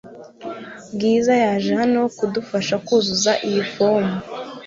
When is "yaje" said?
1.43-1.69